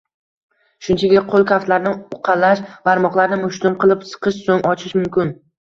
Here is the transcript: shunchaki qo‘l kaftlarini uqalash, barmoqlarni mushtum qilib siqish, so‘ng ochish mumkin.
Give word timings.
shunchaki 0.87 1.21
qo‘l 1.33 1.45
kaftlarini 1.51 1.93
uqalash, 2.19 2.65
barmoqlarni 2.91 3.41
mushtum 3.47 3.81
qilib 3.87 4.11
siqish, 4.15 4.45
so‘ng 4.51 4.71
ochish 4.75 5.03
mumkin. 5.03 5.37